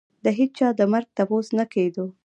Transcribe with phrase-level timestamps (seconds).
[0.23, 2.05] د هېچا د مرګ تپوس نه کېدو.